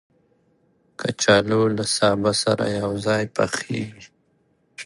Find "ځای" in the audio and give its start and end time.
3.05-3.23